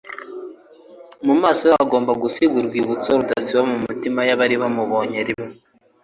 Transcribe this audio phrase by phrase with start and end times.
[1.25, 5.57] Mu maso he hagombaga gusiga urwibutso rudasibama mu mitima y'abari bamubonye inshuro imwe.